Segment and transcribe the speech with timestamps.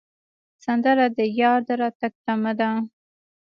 [0.63, 2.69] سندره د یار د راتګ تمه ده